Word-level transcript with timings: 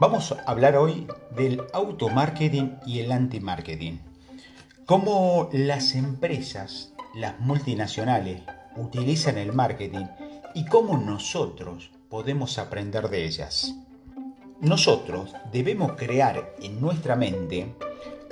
Vamos 0.00 0.30
a 0.30 0.40
hablar 0.48 0.76
hoy 0.76 1.08
del 1.34 1.60
automarketing 1.72 2.76
y 2.86 3.00
el 3.00 3.10
anti-marketing. 3.10 3.98
Cómo 4.86 5.48
las 5.52 5.96
empresas, 5.96 6.92
las 7.16 7.40
multinacionales, 7.40 8.42
utilizan 8.76 9.38
el 9.38 9.52
marketing 9.52 10.06
y 10.54 10.66
cómo 10.66 10.98
nosotros 10.98 11.90
podemos 12.08 12.58
aprender 12.58 13.08
de 13.08 13.24
ellas. 13.24 13.74
Nosotros 14.60 15.32
debemos 15.52 15.94
crear 15.96 16.54
en 16.62 16.80
nuestra 16.80 17.16
mente 17.16 17.74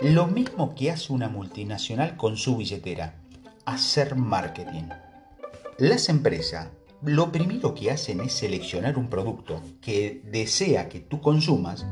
lo 0.01 0.29
mismo 0.29 0.73
que 0.77 0.93
hace 0.93 1.13
una 1.13 1.29
multinacional 1.29 2.17
con 2.17 2.37
su 2.37 2.59
billetera, 2.59 3.17
hacer 3.65 4.15
marketing. 4.15 4.85
Las 5.79 6.11
empresas 6.11 6.69
lo 7.07 7.31
primero 7.31 7.73
que 7.73 7.93
hacen 7.93 8.21
es 8.21 8.33
seleccionar 8.33 8.99
un 8.99 9.09
producto 9.09 9.63
que 9.81 10.23
desea 10.25 10.89
que 10.89 10.99
tú 10.99 11.21
consumas 11.21 11.87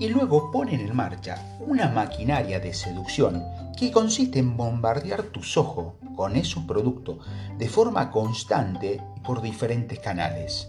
y 0.00 0.08
luego 0.08 0.50
ponen 0.50 0.80
en 0.80 0.94
marcha 0.94 1.56
una 1.60 1.88
maquinaria 1.88 2.58
de 2.58 2.74
seducción 2.74 3.44
que 3.78 3.92
consiste 3.92 4.40
en 4.40 4.56
bombardear 4.56 5.22
tus 5.22 5.56
ojos 5.56 5.94
con 6.16 6.34
esos 6.34 6.64
productos 6.64 7.18
de 7.56 7.68
forma 7.68 8.10
constante 8.10 9.00
por 9.24 9.40
diferentes 9.40 10.00
canales. 10.00 10.66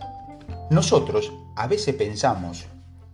Nosotros 0.70 1.34
a 1.55 1.66
veces 1.66 1.95
pensamos 1.95 2.68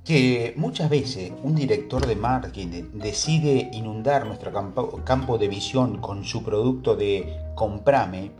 que 0.03 0.53
muchas 0.57 0.89
veces 0.89 1.31
un 1.43 1.55
director 1.55 2.05
de 2.05 2.17
marketing 2.17 2.91
decide 2.95 3.69
inundar 3.71 4.25
nuestro 4.25 4.51
campo, 4.51 5.37
de 5.37 5.47
visión 5.47 5.99
con 5.99 6.25
su 6.25 6.43
producto 6.43 6.97
de 6.97 7.37
comprame, 7.55 8.31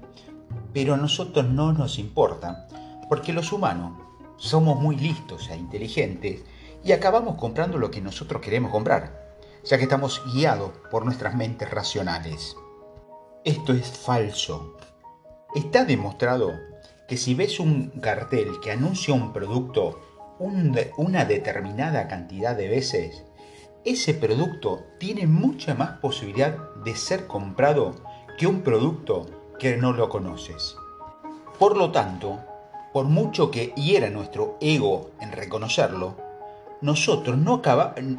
pero 0.74 0.94
a 0.94 0.98
nosotros 0.98 1.46
no 1.46 1.72
nos 1.74 2.00
importa, 2.00 2.68
porque 3.08 3.34
los 3.34 3.52
humanos 3.52 3.94
somos 4.38 4.80
muy 4.80 4.96
listos 4.96 5.50
e 5.50 5.56
inteligentes 5.56 6.44
y 6.84 6.92
acabamos 6.92 7.36
comprando 7.36 7.78
lo 7.78 7.92
que 7.92 8.02
nosotros 8.02 8.42
queremos 8.42 8.72
comprar, 8.72 9.38
ya 9.64 9.78
que 9.78 9.84
estamos 9.84 10.22
guiados 10.34 10.72
por 10.92 11.06
nuestras 11.06 11.36
mentes 11.36 11.70
racionales. 11.70 12.56
Esto 13.46 13.74
es 13.74 13.88
falso. 13.88 14.78
Está 15.56 15.86
demostrado 15.86 16.52
que 17.08 17.18
si 17.18 17.36
ves 17.36 17.60
un 17.60 17.90
cartel 18.02 18.60
que 18.62 18.72
anuncia 18.72 19.14
un 19.14 19.34
producto 19.34 20.00
una 20.40 21.26
determinada 21.26 22.08
cantidad 22.08 22.56
de 22.56 22.68
veces, 22.68 23.24
ese 23.86 24.14
producto 24.14 24.84
tiene 25.00 25.28
mucha 25.28 25.74
más 25.76 26.00
posibilidad 26.00 26.58
de 26.84 26.96
ser 26.96 27.28
comprado 27.28 27.96
que 28.38 28.48
un 28.48 28.62
producto 28.62 29.43
que 29.64 29.78
no 29.78 29.94
lo 29.94 30.10
conoces. 30.10 30.76
Por 31.58 31.78
lo 31.78 31.90
tanto, 31.90 32.42
por 32.92 33.06
mucho 33.06 33.50
que 33.50 33.68
hiera 33.78 34.10
nuestro 34.10 34.58
ego 34.60 35.12
en 35.22 35.32
reconocerlo, 35.32 36.18
nosotros 36.82 37.38
no 37.38 37.62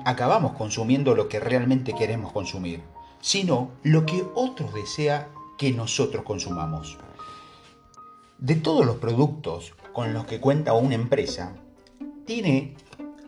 acabamos 0.06 0.53
consumiendo 0.53 1.15
lo 1.15 1.28
que 1.28 1.41
realmente 1.41 1.92
queremos 1.92 2.33
consumir, 2.33 2.83
sino 3.20 3.72
lo 3.83 4.06
que 4.06 4.25
otros 4.34 4.72
desea 4.72 5.28
que 5.59 5.70
nosotros 5.70 6.25
consumamos. 6.25 6.97
De 8.39 8.55
todos 8.55 8.87
los 8.87 8.97
productos 8.97 9.75
con 9.92 10.15
los 10.15 10.25
que 10.25 10.41
cuenta 10.41 10.72
una 10.72 10.95
empresa, 10.95 11.56
tiene 12.25 12.75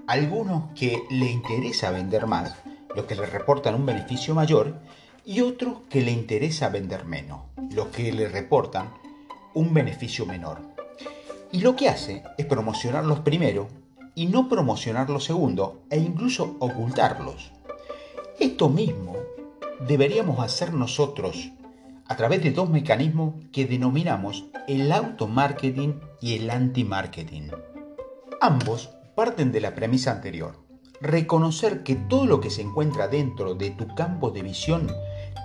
algunos 0.06 0.72
que 0.75 1.03
le 1.11 1.31
interesa 1.31 1.91
vender 1.91 2.27
más, 2.27 2.55
los 2.94 3.05
que 3.05 3.14
le 3.14 3.27
reportan 3.27 3.75
un 3.75 3.84
beneficio 3.84 4.34
mayor, 4.34 4.75
y 5.27 5.41
otros 5.41 5.78
que 5.91 6.02
le 6.02 6.12
interesa 6.12 6.69
vender 6.69 7.05
menos, 7.05 7.41
los 7.72 7.88
que 7.88 8.12
le 8.12 8.28
reportan 8.28 8.94
un 9.55 9.74
beneficio 9.74 10.24
menor. 10.24 10.60
Y 11.50 11.60
lo 11.60 11.74
que 11.74 11.88
hace 11.88 12.22
es 12.38 12.46
promocionarlos 12.46 13.20
primero 13.20 13.66
y 14.14 14.27
no 14.27 14.48
promocionarlos 14.48 15.24
segundo 15.24 15.82
e 15.91 15.98
incluso 15.98 16.56
ocultarlos. 16.60 17.50
Esto 18.38 18.69
mismo 18.69 19.16
deberíamos 19.88 20.38
hacer 20.38 20.72
nosotros 20.72 21.50
a 22.06 22.16
través 22.16 22.42
de 22.44 22.53
dos 22.53 22.70
mecanismos 22.70 23.34
que 23.50 23.66
denominamos 23.66 24.44
el 24.69 24.92
auto-marketing 24.92 25.94
y 26.20 26.36
el 26.36 26.50
anti-marketing. 26.50 27.50
Ambos 28.41 28.91
parten 29.16 29.50
de 29.50 29.60
la 29.60 29.75
premisa 29.75 30.12
anterior. 30.12 30.54
Reconocer 31.00 31.82
que 31.82 31.97
todo 31.97 32.26
lo 32.26 32.41
que 32.41 32.50
se 32.50 32.62
encuentra 32.62 33.09
dentro 33.09 33.54
de 33.54 33.70
tu 33.70 33.92
campo 33.94 34.31
de 34.31 34.42
visión 34.42 34.88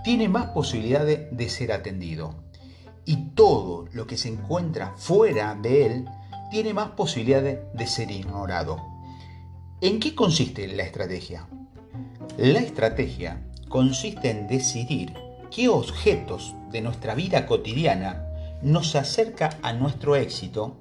tiene 0.04 0.28
más 0.30 0.48
posibilidades 0.48 1.28
de 1.32 1.50
ser 1.50 1.72
atendido. 1.72 2.36
Y 3.06 3.32
todo 3.36 3.86
lo 3.94 4.08
que 4.08 4.18
se 4.18 4.30
encuentra 4.30 4.94
fuera 4.98 5.56
de 5.56 5.86
él 5.86 6.06
tiene 6.52 6.74
más 6.74 6.92
posibilidades 6.92 7.60
de 7.74 7.88
ser 7.88 8.12
ignorado. 8.12 8.78
¿En 9.82 10.00
qué 10.00 10.14
consiste 10.14 10.68
la 10.68 10.84
estrategia? 10.84 11.48
La 12.38 12.60
estrategia 12.60 13.42
consiste 13.68 14.30
en 14.30 14.48
decidir 14.48 15.14
qué 15.50 15.70
objetos 15.70 16.56
de 16.72 16.82
nuestra 16.82 17.16
vida 17.16 17.46
cotidiana 17.46 18.28
nos 18.62 18.96
acerca 18.96 19.58
a 19.64 19.74
nuestro 19.74 20.16
éxito 20.16 20.78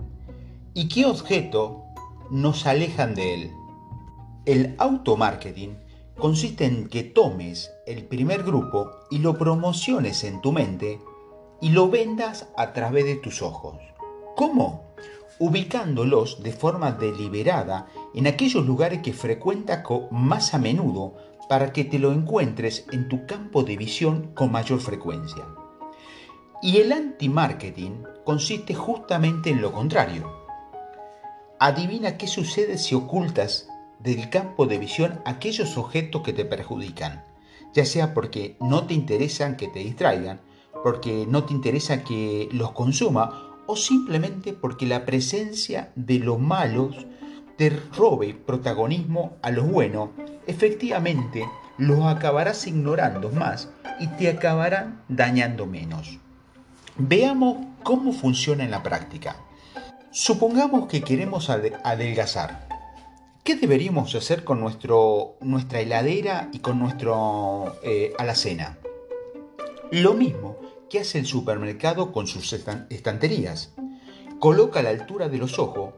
y 0.75 0.89
qué 0.89 1.07
objeto 1.07 1.85
nos 2.31 2.67
alejan 2.67 3.15
de 3.15 3.35
él. 3.35 3.51
El 4.45 4.75
automarketing 4.79 5.77
consiste 6.21 6.67
en 6.67 6.89
que 6.89 7.03
tomes 7.03 7.73
el 7.87 8.05
primer 8.05 8.45
grupo 8.45 8.91
y 9.11 9.19
lo 9.19 9.37
promociones 9.37 10.23
en 10.23 10.41
tu 10.41 10.53
mente 10.53 11.01
y 11.61 11.71
lo 11.71 11.89
vendas 11.91 12.49
a 12.57 12.73
través 12.73 13.05
de 13.07 13.17
tus 13.17 13.43
ojos. 13.43 13.77
¿Cómo? 14.37 14.85
Ubicándolos 15.39 16.43
de 16.43 16.53
forma 16.53 16.93
deliberada 16.93 17.89
en 18.15 18.27
aquellos 18.27 18.65
lugares 18.65 19.01
que 19.03 19.13
frecuentas 19.13 19.83
más 20.11 20.55
a 20.55 20.59
menudo 20.59 21.15
para 21.49 21.73
que 21.73 21.85
te 21.85 21.99
lo 21.99 22.13
encuentres 22.13 22.87
en 22.93 23.09
tu 23.09 23.27
campo 23.27 23.65
de 23.65 23.77
visión 23.77 24.33
con 24.35 24.53
mayor 24.53 24.81
frecuencia. 24.81 25.45
Y 26.63 26.77
el 26.77 26.93
anti-marketing 26.93 28.03
consiste 28.25 28.75
justamente 28.75 29.51
en 29.51 29.63
lo 29.63 29.73
contrario 29.73 30.41
Adivina 31.63 32.17
qué 32.17 32.27
sucede 32.27 32.79
si 32.79 32.95
ocultas 32.95 33.69
del 34.03 34.31
campo 34.31 34.67
de 34.67 34.79
visión 34.79 35.21
aquellos 35.25 35.77
objetos 35.77 36.23
que 36.23 36.33
te 36.33 36.45
perjudican, 36.45 37.25
ya 37.75 37.85
sea 37.85 38.15
porque 38.15 38.57
no 38.61 38.87
te 38.87 38.95
interesan 38.95 39.57
que 39.57 39.69
te 39.69 39.81
distraigan, 39.81 40.41
porque 40.83 41.27
no 41.29 41.45
te 41.45 41.53
interesa 41.53 42.05
que 42.05 42.49
los 42.53 42.73
consuma 42.73 43.57
o 43.67 43.77
simplemente 43.77 44.53
porque 44.53 44.87
la 44.87 45.05
presencia 45.05 45.93
de 45.95 46.19
los 46.19 46.39
malos 46.39 47.07
te 47.57 47.71
robe 47.97 48.35
protagonismo 48.35 49.37
a 49.43 49.51
los 49.51 49.71
buenos, 49.71 50.11
efectivamente 50.47 51.45
los 51.77 52.05
acabarás 52.07 52.67
ignorando 52.67 53.31
más 53.31 53.69
y 54.01 54.07
te 54.07 54.31
acabarán 54.31 55.03
dañando 55.09 55.67
menos. 55.67 56.19
Veamos 56.97 57.59
cómo 57.83 58.13
funciona 58.13 58.65
en 58.65 58.71
la 58.71 58.83
práctica. 58.83 59.37
Supongamos 60.11 60.89
que 60.89 61.03
queremos 61.03 61.51
adelgazar. 61.51 62.70
¿Qué 63.43 63.57
deberíamos 63.57 64.15
hacer 64.15 64.45
con 64.45 64.61
nuestro, 64.61 65.37
nuestra 65.41 65.81
heladera 65.81 66.51
y 66.53 66.59
con 66.59 66.79
nuestro 66.79 67.79
eh, 67.83 68.13
alacena? 68.19 68.79
Lo 69.91 70.13
mismo 70.13 70.59
que 70.91 71.01
hace 71.01 71.19
el 71.19 71.25
supermercado 71.25 72.13
con 72.13 72.27
sus 72.27 72.53
estanterías. 72.91 73.73
Coloca 74.39 74.81
a 74.81 74.83
la 74.83 74.91
altura 74.91 75.31
de 75.31 75.39
los 75.39 75.59
ojos 75.59 75.95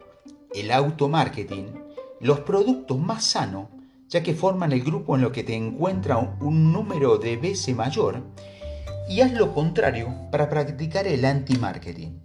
el 0.55 0.71
automarketing, 0.71 1.83
los 2.21 2.41
productos 2.41 2.99
más 2.99 3.25
sanos, 3.25 3.69
ya 4.09 4.23
que 4.23 4.35
forman 4.35 4.71
el 4.71 4.85
grupo 4.85 5.17
en 5.17 5.23
lo 5.23 5.33
que 5.33 5.43
te 5.43 5.55
encuentra 5.55 6.19
un 6.19 6.73
número 6.73 7.19
de 7.19 7.37
veces 7.39 7.75
mayor, 7.75 8.23
y 9.09 9.21
haz 9.21 9.33
lo 9.33 9.53
contrario 9.53 10.15
para 10.31 10.49
practicar 10.49 11.09
el 11.09 11.25
anti-marketing. 11.25 12.19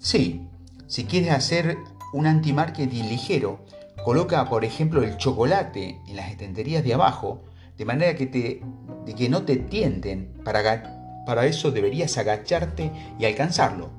Sí, 0.00 0.48
si 0.88 1.04
quieres 1.04 1.30
hacer 1.30 1.76
un 2.12 2.26
anti-marketing 2.26 3.04
ligero, 3.04 3.60
coloca 4.06 4.48
por 4.48 4.64
ejemplo 4.64 5.02
el 5.02 5.16
chocolate 5.16 6.00
en 6.06 6.14
las 6.14 6.30
estanterías 6.30 6.84
de 6.84 6.94
abajo, 6.94 7.42
de 7.76 7.84
manera 7.84 8.14
que, 8.14 8.26
te, 8.26 8.62
de 9.04 9.14
que 9.16 9.28
no 9.28 9.42
te 9.42 9.56
tienten. 9.56 10.32
Para, 10.44 11.24
para 11.26 11.44
eso 11.46 11.72
deberías 11.72 12.16
agacharte 12.16 12.92
y 13.18 13.24
alcanzarlo. 13.24 13.90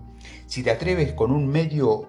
Si 0.46 0.64
te 0.64 0.72
atreves 0.72 1.12
con 1.12 1.34
un 1.34 1.46
medio, 1.50 2.08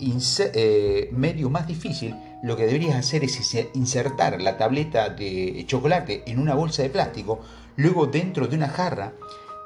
eh, 0.00 1.10
medio 1.12 1.50
más 1.50 1.66
difícil, 1.66 2.16
lo 2.42 2.56
que 2.56 2.64
deberías 2.64 2.96
hacer 2.96 3.24
es 3.24 3.54
insertar 3.74 4.40
la 4.40 4.56
tableta 4.56 5.10
de 5.10 5.64
chocolate 5.66 6.22
en 6.26 6.38
una 6.38 6.54
bolsa 6.54 6.80
de 6.82 6.88
plástico, 6.88 7.40
luego 7.76 8.06
dentro 8.06 8.46
de 8.46 8.56
una 8.56 8.68
jarra 8.70 9.12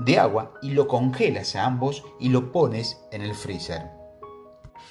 de 0.01 0.19
agua 0.19 0.55
y 0.63 0.71
lo 0.71 0.89
congelas 0.89 1.55
a 1.55 1.65
ambos 1.65 2.03
y 2.19 2.31
lo 2.31 2.51
pones 2.51 2.99
en 3.13 3.23
el 3.23 3.37
freezer. 3.37 3.83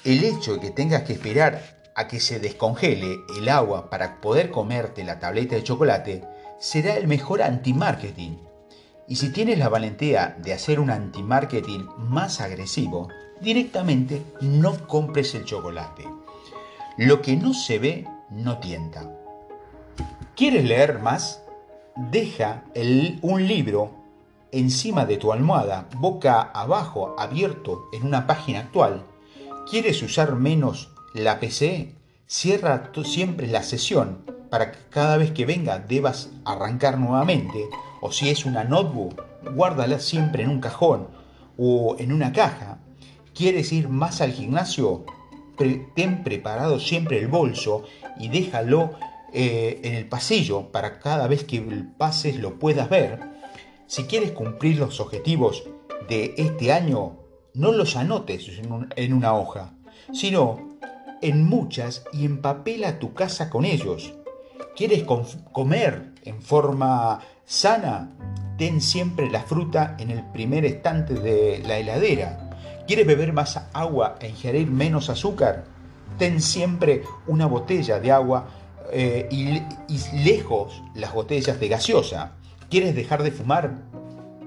El 0.04 0.24
hecho 0.24 0.54
de 0.54 0.60
que 0.60 0.70
tengas 0.70 1.02
que 1.02 1.12
esperar 1.12 1.77
a 1.98 2.06
que 2.06 2.20
se 2.20 2.38
descongele 2.38 3.24
el 3.36 3.48
agua 3.48 3.90
para 3.90 4.20
poder 4.20 4.52
comerte 4.52 5.02
la 5.02 5.18
tableta 5.18 5.56
de 5.56 5.64
chocolate 5.64 6.22
será 6.60 6.96
el 6.96 7.08
mejor 7.08 7.42
anti-marketing. 7.42 8.36
Y 9.08 9.16
si 9.16 9.32
tienes 9.32 9.58
la 9.58 9.68
valentía 9.68 10.36
de 10.38 10.52
hacer 10.52 10.78
un 10.78 10.90
anti-marketing 10.90 11.88
más 11.98 12.40
agresivo, 12.40 13.08
directamente 13.40 14.22
no 14.40 14.86
compres 14.86 15.34
el 15.34 15.44
chocolate. 15.44 16.04
Lo 16.96 17.20
que 17.20 17.34
no 17.34 17.52
se 17.52 17.80
ve 17.80 18.06
no 18.30 18.58
tienta. 18.58 19.12
¿Quieres 20.36 20.64
leer 20.64 21.00
más? 21.00 21.42
Deja 21.96 22.62
un 23.22 23.48
libro 23.48 23.90
encima 24.52 25.04
de 25.04 25.16
tu 25.16 25.32
almohada, 25.32 25.88
boca 25.96 26.42
abajo, 26.42 27.16
abierto 27.18 27.88
en 27.92 28.06
una 28.06 28.28
página 28.28 28.60
actual. 28.60 29.04
¿Quieres 29.68 30.00
usar 30.00 30.36
menos 30.36 30.92
la 31.18 31.40
PC? 31.40 31.94
Cierra 32.26 32.90
siempre 33.04 33.46
la 33.46 33.62
sesión 33.62 34.18
para 34.50 34.72
que 34.72 34.78
cada 34.90 35.16
vez 35.16 35.30
que 35.32 35.46
venga 35.46 35.78
debas 35.78 36.30
arrancar 36.44 36.98
nuevamente. 36.98 37.68
O 38.00 38.12
si 38.12 38.28
es 38.30 38.44
una 38.44 38.64
notebook, 38.64 39.22
guárdala 39.54 39.98
siempre 39.98 40.42
en 40.42 40.50
un 40.50 40.60
cajón 40.60 41.08
o 41.56 41.96
en 41.98 42.12
una 42.12 42.32
caja. 42.32 42.78
¿Quieres 43.34 43.72
ir 43.72 43.88
más 43.88 44.20
al 44.20 44.32
gimnasio? 44.32 45.04
ten 45.94 46.22
preparado 46.22 46.78
siempre 46.78 47.18
el 47.18 47.28
bolso 47.28 47.84
y 48.18 48.28
déjalo 48.28 48.92
eh, 49.32 49.80
en 49.82 49.94
el 49.94 50.06
pasillo 50.06 50.70
para 50.70 51.00
cada 51.00 51.26
vez 51.26 51.44
que 51.44 51.60
pases 51.98 52.36
lo 52.36 52.58
puedas 52.58 52.88
ver. 52.88 53.20
Si 53.86 54.04
quieres 54.04 54.32
cumplir 54.32 54.78
los 54.78 55.00
objetivos 55.00 55.64
de 56.08 56.34
este 56.36 56.72
año, 56.72 57.16
no 57.54 57.72
los 57.72 57.96
anotes 57.96 58.48
en, 58.96 59.12
una 59.12 59.34
hoja, 59.34 59.74
sino 60.12 60.77
en 61.22 61.44
muchas 61.44 62.04
y 62.12 62.24
empapela 62.24 62.98
tu 62.98 63.14
casa 63.14 63.50
con 63.50 63.64
ellos. 63.64 64.14
¿Quieres 64.76 65.04
comer 65.52 66.12
en 66.24 66.40
forma 66.40 67.20
sana? 67.44 68.10
Ten 68.56 68.80
siempre 68.80 69.30
la 69.30 69.42
fruta 69.42 69.96
en 69.98 70.10
el 70.10 70.24
primer 70.30 70.64
estante 70.64 71.14
de 71.14 71.62
la 71.66 71.78
heladera. 71.78 72.50
¿Quieres 72.86 73.06
beber 73.06 73.32
más 73.32 73.60
agua 73.72 74.16
e 74.20 74.28
ingerir 74.28 74.70
menos 74.70 75.10
azúcar? 75.10 75.64
Ten 76.18 76.40
siempre 76.40 77.02
una 77.26 77.46
botella 77.46 78.00
de 78.00 78.12
agua 78.12 78.48
eh, 78.90 79.28
y, 79.30 79.62
lejos 80.24 80.82
las 80.94 81.12
botellas 81.12 81.60
de 81.60 81.68
gaseosa. 81.68 82.32
¿Quieres 82.70 82.94
dejar 82.94 83.22
de 83.22 83.30
fumar? 83.30 83.82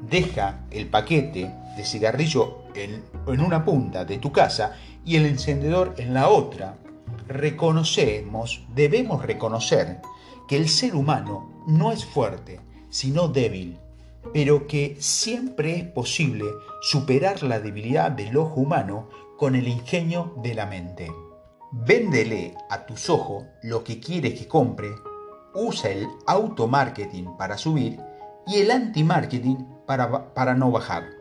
Deja 0.09 0.61
el 0.71 0.87
paquete 0.87 1.53
de 1.77 1.85
cigarrillo 1.85 2.63
en, 2.73 3.03
en 3.27 3.41
una 3.41 3.63
punta 3.63 4.03
de 4.03 4.17
tu 4.17 4.31
casa 4.31 4.75
y 5.05 5.15
el 5.15 5.25
encendedor 5.25 5.95
en 5.97 6.13
la 6.13 6.29
otra. 6.29 6.77
Reconocemos, 7.27 8.65
debemos 8.73 9.23
reconocer 9.25 10.01
que 10.47 10.57
el 10.57 10.69
ser 10.69 10.95
humano 10.95 11.63
no 11.67 11.91
es 11.91 12.05
fuerte, 12.05 12.59
sino 12.89 13.27
débil 13.27 13.79
pero 14.33 14.67
que 14.67 14.97
siempre 14.99 15.75
es 15.75 15.83
posible 15.85 16.45
superar 16.81 17.43
la 17.43 17.59
debilidad 17.59 18.11
del 18.11 18.37
ojo 18.37 18.61
humano 18.61 19.09
con 19.37 19.55
el 19.55 19.67
ingenio 19.67 20.33
de 20.37 20.53
la 20.53 20.65
mente. 20.65 21.11
Véndele 21.71 22.55
a 22.69 22.85
tus 22.85 23.09
ojos 23.09 23.45
lo 23.63 23.83
que 23.83 23.99
quieres 23.99 24.39
que 24.39 24.47
compre, 24.47 24.89
usa 25.53 25.89
el 25.89 26.07
auto-marketing 26.27 27.35
para 27.37 27.57
subir 27.57 27.99
y 28.45 28.57
el 28.59 28.71
anti-marketing 28.71 29.57
para, 29.85 30.33
para 30.33 30.53
no 30.53 30.71
bajar. 30.71 31.20